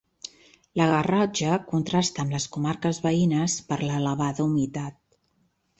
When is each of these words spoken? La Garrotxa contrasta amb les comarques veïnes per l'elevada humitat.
La 0.79 0.87
Garrotxa 0.91 1.59
contrasta 1.73 2.23
amb 2.25 2.33
les 2.39 2.49
comarques 2.57 3.01
veïnes 3.07 3.61
per 3.71 3.83
l'elevada 3.87 4.49
humitat. 4.51 4.99